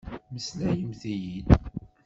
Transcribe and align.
Meslayemt-iyi-d! 0.31 1.47